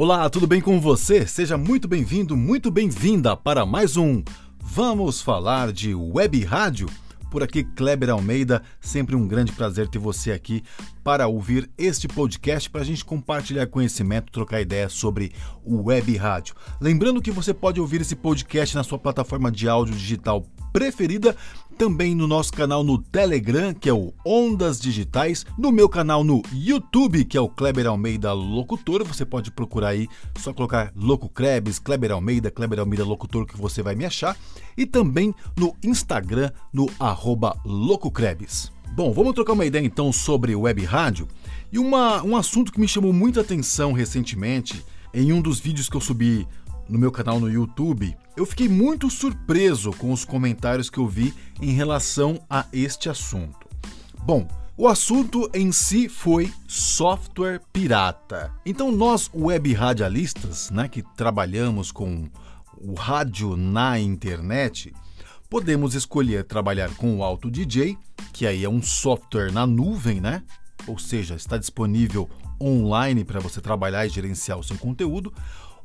[0.00, 1.26] Olá, tudo bem com você?
[1.26, 4.22] Seja muito bem-vindo, muito bem-vinda para mais um
[4.60, 6.88] Vamos Falar de Web Rádio.
[7.32, 10.62] Por aqui, Kleber Almeida, sempre um grande prazer ter você aqui
[11.02, 15.32] para ouvir este podcast, para a gente compartilhar conhecimento, trocar ideias sobre
[15.64, 16.54] o web rádio.
[16.80, 20.46] Lembrando que você pode ouvir esse podcast na sua plataforma de áudio digital
[20.78, 21.34] preferida,
[21.76, 26.40] também no nosso canal no Telegram, que é o Ondas Digitais, no meu canal no
[26.52, 29.04] YouTube, que é o Kleber Almeida Locutor.
[29.04, 30.06] Você pode procurar aí,
[30.38, 34.36] só colocar Loco Krebs, Kleber Almeida, Kleber Almeida Locutor, que você vai me achar.
[34.76, 38.70] E também no Instagram, no arroba LocoKrebs.
[38.92, 41.26] Bom, vamos trocar uma ideia então sobre web rádio.
[41.72, 45.96] E uma, um assunto que me chamou muita atenção recentemente, em um dos vídeos que
[45.96, 46.46] eu subi
[46.88, 51.34] no meu canal no YouTube, eu fiquei muito surpreso com os comentários que eu vi
[51.60, 53.68] em relação a este assunto.
[54.22, 58.52] Bom, o assunto em si foi software pirata.
[58.64, 62.28] Então nós web radialistas, né, que trabalhamos com
[62.80, 64.94] o rádio na internet,
[65.50, 67.98] podemos escolher trabalhar com o Auto DJ,
[68.32, 70.42] que aí é um software na nuvem, né?
[70.86, 72.30] Ou seja, está disponível
[72.60, 75.32] online para você trabalhar e gerenciar o seu conteúdo,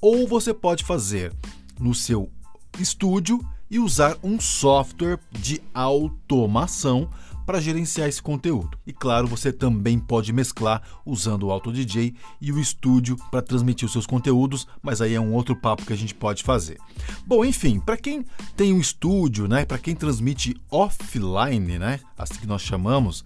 [0.00, 1.32] ou você pode fazer
[1.78, 2.30] no seu
[2.78, 7.08] estúdio e usar um software de automação
[7.46, 8.78] para gerenciar esse conteúdo.
[8.86, 13.86] E claro, você também pode mesclar usando o Auto DJ e o estúdio para transmitir
[13.86, 16.78] os seus conteúdos, mas aí é um outro papo que a gente pode fazer.
[17.26, 18.24] Bom, enfim, para quem
[18.56, 23.24] tem um estúdio, né, para quem transmite offline, né, assim que nós chamamos,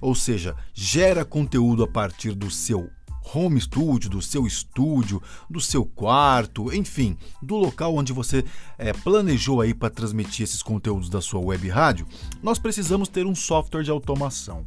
[0.00, 2.90] ou seja, gera conteúdo a partir do seu
[3.34, 8.44] home studio, do seu estúdio, do seu quarto, enfim, do local onde você
[8.78, 12.06] é, planejou aí para transmitir esses conteúdos da sua web rádio,
[12.42, 14.64] nós precisamos ter um software de automação.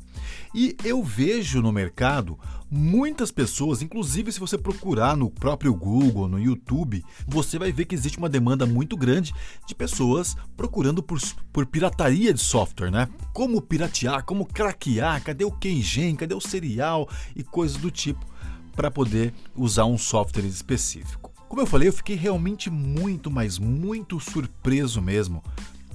[0.53, 2.37] E eu vejo no mercado
[2.69, 7.93] muitas pessoas, inclusive se você procurar no próprio Google, no YouTube, você vai ver que
[7.93, 9.33] existe uma demanda muito grande
[9.67, 11.19] de pessoas procurando por,
[11.51, 13.09] por pirataria de software, né?
[13.31, 18.32] Como piratear, como craquear, cadê o Kengen, cadê o serial e coisas do tipo
[18.75, 21.31] para poder usar um software específico.
[21.47, 25.43] Como eu falei, eu fiquei realmente muito, mas muito surpreso mesmo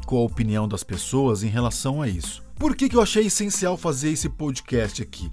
[0.06, 2.42] com a opinião das pessoas em relação a isso.
[2.56, 5.30] Por que, que eu achei essencial fazer esse podcast aqui?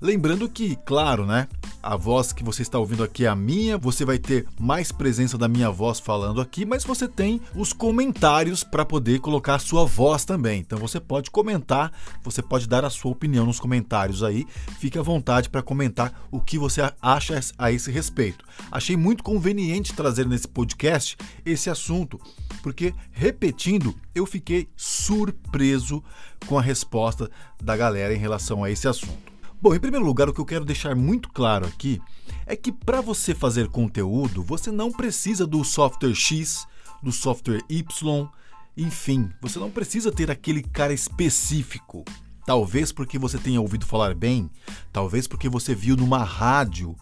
[0.00, 1.46] Lembrando que, claro, né?
[1.86, 5.38] A voz que você está ouvindo aqui é a minha, você vai ter mais presença
[5.38, 10.24] da minha voz falando aqui, mas você tem os comentários para poder colocar sua voz
[10.24, 10.58] também.
[10.58, 11.92] Então você pode comentar,
[12.24, 14.44] você pode dar a sua opinião nos comentários aí.
[14.80, 18.44] Fique à vontade para comentar o que você acha a esse respeito.
[18.68, 22.20] Achei muito conveniente trazer nesse podcast esse assunto,
[22.64, 26.02] porque repetindo, eu fiquei surpreso
[26.48, 27.30] com a resposta
[27.62, 29.35] da galera em relação a esse assunto.
[29.60, 32.00] Bom, em primeiro lugar, o que eu quero deixar muito claro aqui
[32.44, 36.66] é que para você fazer conteúdo, você não precisa do software X,
[37.02, 38.28] do software Y,
[38.76, 42.04] enfim, você não precisa ter aquele cara específico.
[42.44, 44.50] Talvez porque você tenha ouvido falar bem,
[44.92, 46.94] talvez porque você viu numa rádio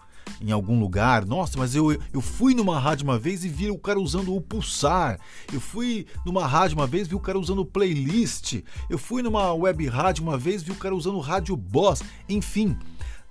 [0.44, 1.24] em algum lugar.
[1.24, 4.40] Nossa, mas eu, eu fui numa rádio uma vez e vi o cara usando o
[4.40, 5.18] pulsar.
[5.52, 8.62] Eu fui numa rádio uma vez e vi o cara usando playlist.
[8.90, 12.02] Eu fui numa web rádio uma vez e vi o cara usando rádio boss.
[12.28, 12.76] Enfim,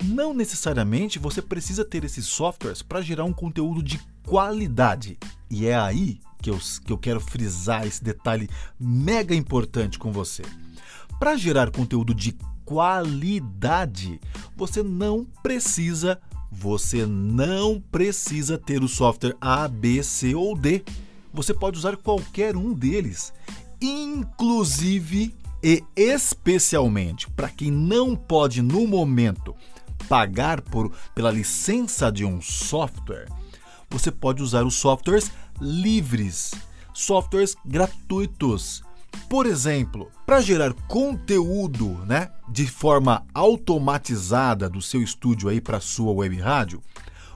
[0.04, 5.20] não necessariamente você precisa ter esses softwares para gerar um conteúdo de qualidade.
[5.50, 10.42] E é aí que eu, que eu quero frisar esse detalhe mega importante com você.
[11.20, 12.36] Para gerar conteúdo de
[12.66, 14.20] qualidade,
[14.56, 16.20] você não precisa
[16.56, 20.84] você não precisa ter o software A, B, C ou D.
[21.34, 23.34] Você pode usar qualquer um deles,
[23.82, 29.56] inclusive e especialmente para quem não pode no momento
[30.08, 33.28] pagar por, pela licença de um software,
[33.90, 36.54] você pode usar os softwares livres,
[36.94, 38.84] softwares gratuitos
[39.30, 46.12] por exemplo, para gerar conteúdo, né, de forma automatizada do seu estúdio aí para sua
[46.12, 46.82] web rádio,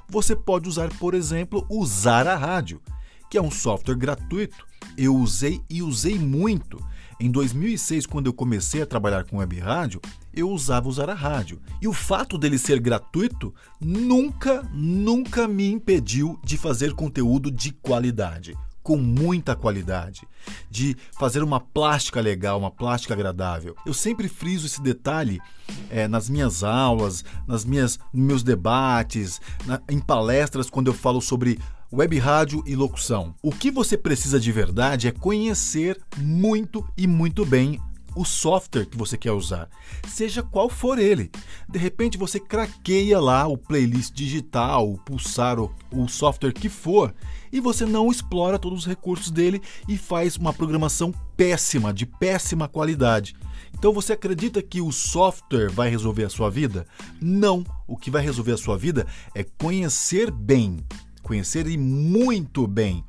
[0.08, 2.82] você pode usar, por exemplo, o Zara Rádio,
[3.30, 4.66] que é um software gratuito.
[4.96, 6.80] Eu usei e usei muito.
[7.20, 10.00] Em 2006, quando eu comecei a trabalhar com web rádio,
[10.34, 11.60] eu usava o Zara Rádio.
[11.82, 18.56] E o fato dele ser gratuito nunca, nunca me impediu de fazer conteúdo de qualidade
[18.88, 20.26] com muita qualidade,
[20.72, 23.76] de fazer uma plástica legal, uma plástica agradável.
[23.86, 25.42] Eu sempre friso esse detalhe
[25.90, 31.20] é, nas minhas aulas, nas minhas, nos meus debates, na, em palestras quando eu falo
[31.20, 31.60] sobre
[31.92, 33.36] web rádio e locução.
[33.44, 37.82] O que você precisa de verdade é conhecer muito e muito bem
[38.18, 39.70] o software que você quer usar,
[40.08, 41.30] seja qual for ele.
[41.70, 47.14] De repente você craqueia lá o playlist digital, o pulsar, o, o software que for,
[47.52, 52.68] e você não explora todos os recursos dele e faz uma programação péssima, de péssima
[52.68, 53.36] qualidade.
[53.78, 56.88] Então você acredita que o software vai resolver a sua vida?
[57.22, 57.64] Não.
[57.88, 59.06] O que vai resolver a sua vida
[59.36, 60.84] é conhecer bem,
[61.22, 63.06] conhecer e muito bem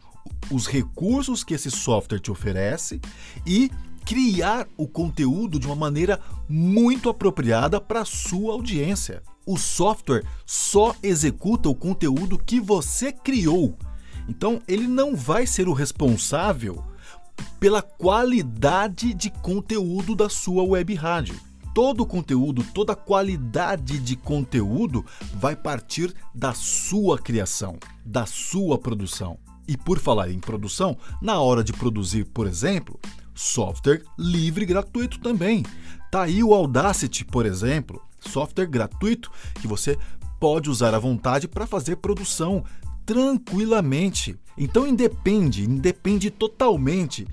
[0.50, 3.00] os recursos que esse software te oferece
[3.46, 3.70] e
[4.08, 6.18] criar o conteúdo de uma maneira
[6.48, 9.22] muito apropriada para sua audiência.
[9.44, 13.76] O software só executa o conteúdo que você criou.
[14.26, 16.82] Então, ele não vai ser o responsável
[17.60, 21.38] pela qualidade de conteúdo da sua web rádio.
[21.74, 25.04] Todo o conteúdo, toda a qualidade de conteúdo
[25.34, 27.76] vai partir da sua criação,
[28.06, 29.38] da sua produção.
[29.68, 32.98] E por falar em produção, na hora de produzir, por exemplo,
[33.38, 35.64] software livre e gratuito também.
[36.10, 39.30] Tá aí o Audacity, por exemplo, software gratuito
[39.60, 39.96] que você
[40.40, 42.64] pode usar à vontade para fazer produção
[43.06, 44.36] tranquilamente.
[44.56, 47.26] Então independe, independe totalmente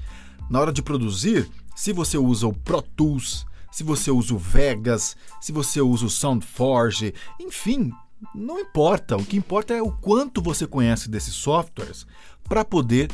[0.50, 5.18] na hora de produzir se você usa o Pro Tools, se você usa o Vegas,
[5.42, 7.92] se você usa o SoundForge, enfim,
[8.34, 12.06] não importa, o que importa é o quanto você conhece desses softwares
[12.48, 13.10] para poder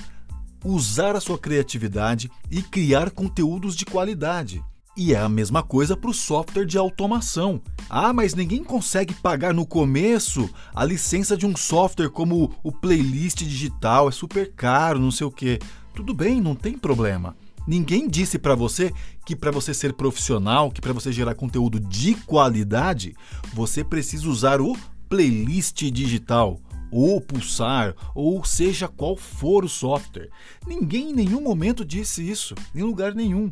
[0.64, 4.64] usar a sua criatividade e criar conteúdos de qualidade.
[4.96, 7.62] E é a mesma coisa para o software de automação.
[7.90, 13.40] Ah, mas ninguém consegue pagar no começo a licença de um software como o playlist
[13.40, 15.60] digital, é super caro, não sei o que.
[15.96, 17.36] Tudo bem, não tem problema.
[17.66, 18.92] Ninguém disse para você
[19.26, 23.16] que para você ser profissional, que para você gerar conteúdo de qualidade,
[23.54, 24.76] você precisa usar o
[25.08, 26.60] playlist digital,
[26.92, 30.30] ou Pulsar, ou seja qual for o software.
[30.68, 33.52] Ninguém em nenhum momento disse isso, em lugar nenhum.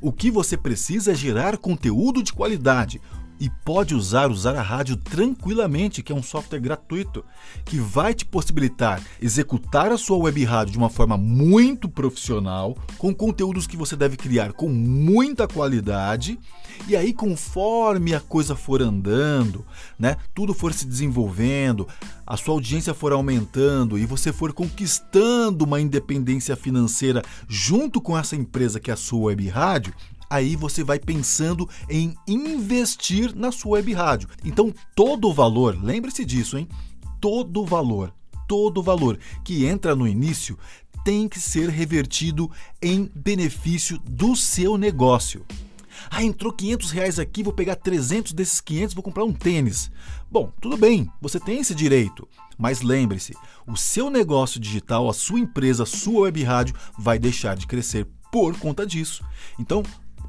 [0.00, 3.00] O que você precisa é gerar conteúdo de qualidade,
[3.40, 7.24] e pode usar usar a rádio tranquilamente, que é um software gratuito
[7.64, 13.14] que vai te possibilitar executar a sua web rádio de uma forma muito profissional, com
[13.14, 16.38] conteúdos que você deve criar com muita qualidade.
[16.86, 19.64] E aí, conforme a coisa for andando,
[19.98, 21.86] né, tudo for se desenvolvendo,
[22.28, 28.36] a sua audiência for aumentando e você for conquistando uma independência financeira junto com essa
[28.36, 29.94] empresa que é a sua web rádio,
[30.28, 34.28] aí você vai pensando em investir na sua web rádio.
[34.44, 36.68] Então, todo o valor, lembre-se disso, hein?
[37.18, 38.12] Todo o valor,
[38.46, 40.58] todo o valor que entra no início
[41.02, 42.50] tem que ser revertido
[42.82, 45.46] em benefício do seu negócio.
[46.10, 49.90] Ah, entrou 500 reais aqui, vou pegar 300 desses 500, vou comprar um tênis.
[50.30, 52.28] Bom, tudo bem, você tem esse direito.
[52.56, 53.34] Mas lembre-se,
[53.66, 58.06] o seu negócio digital, a sua empresa, a sua web rádio vai deixar de crescer
[58.32, 59.24] por conta disso.
[59.58, 59.82] Então,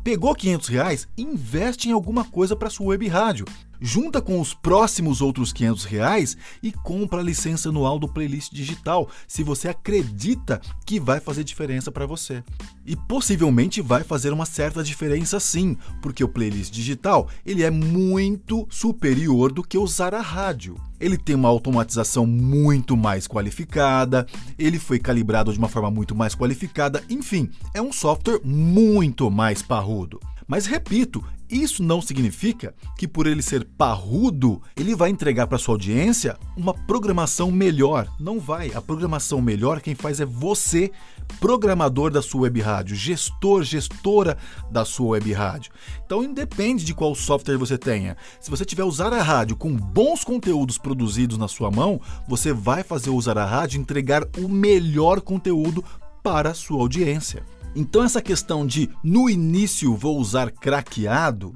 [0.04, 1.08] Pegou 500 reais?
[1.18, 3.46] Investe em alguma coisa para sua web rádio.
[3.82, 9.10] Junta com os próximos outros 500 reais e compra a licença anual do playlist digital,
[9.28, 12.44] se você acredita que vai fazer diferença para você.
[12.86, 18.68] E possivelmente vai fazer uma certa diferença sim, porque o playlist digital ele é muito
[18.70, 20.76] superior do que usar a rádio.
[21.00, 24.28] Ele tem uma automatização muito mais qualificada,
[24.58, 29.62] ele foi calibrado de uma forma muito mais qualificada, enfim, é um software muito mais
[29.62, 30.20] parrudo.
[30.50, 35.76] Mas repito, isso não significa que por ele ser parrudo, ele vai entregar para sua
[35.76, 38.08] audiência uma programação melhor.
[38.20, 38.74] Não vai.
[38.74, 40.92] A programação melhor quem faz é você,
[41.40, 44.40] programador da sua web rádio, gestor, gestora
[44.72, 45.72] da sua web rádio.
[46.04, 48.18] Então independe de qual software você tenha.
[48.42, 52.82] Se você tiver usar a rádio com bons conteúdos produzidos na sua mão, você vai
[52.82, 55.86] fazer usar a rádio entregar o melhor conteúdo
[56.24, 57.46] para a sua audiência.
[57.76, 61.54] Então, essa questão de no início vou usar craqueado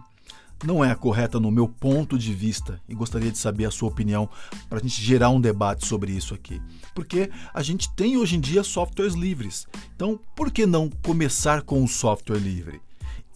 [0.63, 3.89] não é a correta no meu ponto de vista e gostaria de saber a sua
[3.89, 4.29] opinião
[4.69, 6.61] para a gente gerar um debate sobre isso aqui.
[6.95, 9.67] Porque a gente tem hoje em dia softwares livres.
[9.95, 12.81] Então, por que não começar com o software livre?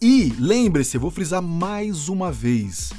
[0.00, 2.92] E lembre-se, vou frisar mais uma vez: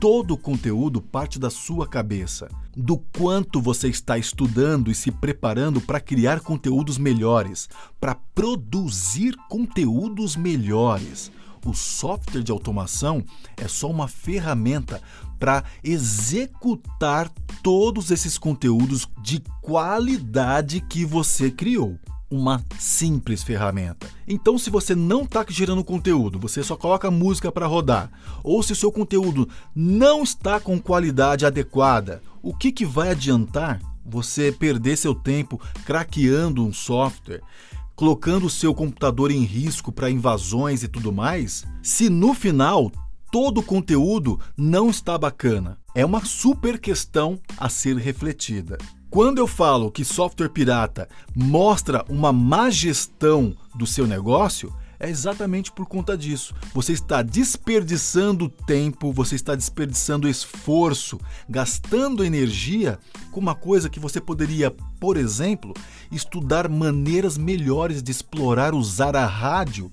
[0.00, 5.78] todo o conteúdo parte da sua cabeça, do quanto você está estudando e se preparando
[5.78, 7.68] para criar conteúdos melhores,
[8.00, 11.30] para produzir conteúdos melhores.
[11.66, 13.22] O software de automação
[13.58, 15.02] é só uma ferramenta
[15.38, 17.30] para executar
[17.62, 21.98] todos esses conteúdos de qualidade que você criou
[22.30, 24.06] uma simples ferramenta.
[24.26, 28.10] Então, se você não está gerando conteúdo, você só coloca música para rodar,
[28.42, 33.80] ou se o seu conteúdo não está com qualidade adequada, o que, que vai adiantar
[34.04, 37.42] você perder seu tempo craqueando um software?
[38.00, 42.90] colocando o seu computador em risco para invasões e tudo mais, se no final
[43.30, 45.76] todo o conteúdo não está bacana?
[45.94, 48.78] É uma super questão a ser refletida.
[49.10, 55.72] Quando eu falo que software pirata mostra uma má gestão do seu negócio, é exatamente
[55.72, 56.54] por conta disso.
[56.72, 63.00] Você está desperdiçando tempo, você está desperdiçando esforço, gastando energia
[63.32, 65.74] com uma coisa que você poderia, por exemplo,
[66.12, 69.90] estudar maneiras melhores de explorar usar a rádio,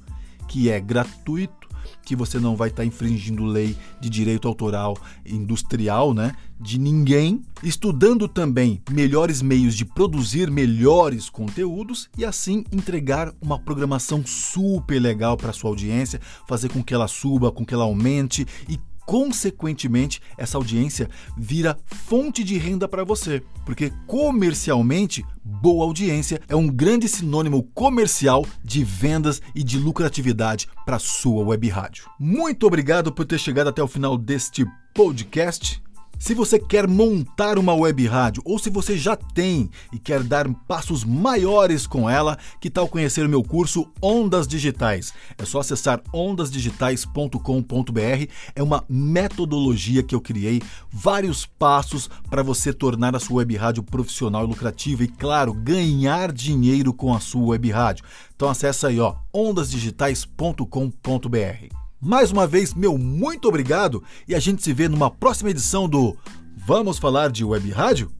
[0.47, 1.56] que é gratuito
[2.03, 6.35] que você não vai estar tá infringindo lei de direito autoral industrial, né?
[6.59, 14.25] De ninguém, estudando também melhores meios de produzir melhores conteúdos e assim entregar uma programação
[14.25, 18.79] super legal para sua audiência, fazer com que ela suba, com que ela aumente e
[19.07, 26.67] consequentemente, essa audiência vira fonte de renda para você, porque comercialmente, boa audiência é um
[26.67, 32.03] grande sinônimo comercial de vendas e de lucratividade para sua web rádio.
[32.19, 35.81] Muito obrigado por ter chegado até o final deste podcast.
[36.19, 40.51] Se você quer montar uma web rádio ou se você já tem e quer dar
[40.67, 45.13] passos maiores com ela, que tal conhecer o meu curso Ondas Digitais?
[45.37, 48.31] É só acessar ondasdigitais.com.br.
[48.55, 50.59] É uma metodologia que eu criei,
[50.91, 56.31] vários passos para você tornar a sua web rádio profissional e lucrativa e, claro, ganhar
[56.31, 58.03] dinheiro com a sua web rádio.
[58.35, 61.86] Então acessa aí, ó, ondasdigitais.com.br.
[61.99, 66.15] Mais uma vez, meu muito obrigado e a gente se vê numa próxima edição do
[66.55, 68.11] Vamos Falar de Web Rádio?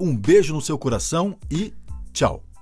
[0.00, 1.74] Um beijo no seu coração e
[2.12, 2.53] tchau!